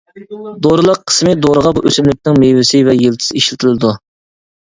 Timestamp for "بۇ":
1.79-1.83